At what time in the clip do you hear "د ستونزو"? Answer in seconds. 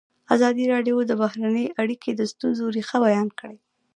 2.15-2.65